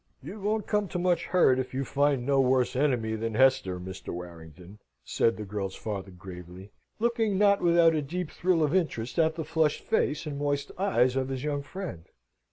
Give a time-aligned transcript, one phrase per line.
[0.23, 4.11] "You won't come to much hurt if you find no worse enemy than Hester, Mr.
[4.11, 9.35] Warrington," said the girl's father, gravely, looking not without a deep thrill of interest at
[9.35, 12.05] the flushed face and moist eyes of his young friend.